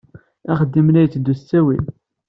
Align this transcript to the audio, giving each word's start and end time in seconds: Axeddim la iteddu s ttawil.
Axeddim 0.51 0.87
la 0.91 0.99
iteddu 1.05 1.33
s 1.37 1.41
ttawil. 1.41 1.83